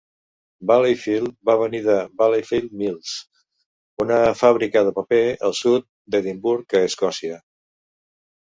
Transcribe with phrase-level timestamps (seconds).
[0.69, 3.11] "Valleyfield" va venir de Valleyfield Mills,
[4.07, 7.39] una fàbrica de paper al sud d'Edimburg a Escòcia.